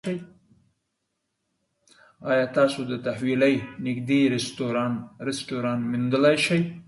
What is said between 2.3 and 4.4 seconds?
ایا تاسو د تحویلۍ نږدې